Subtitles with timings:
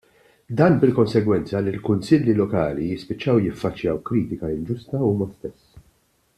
[0.57, 5.81] Dan bil-konsegwenza li l-Kunsilli Lokali jispiċċaw jaffaċċjaw kritika inġusta huma stess.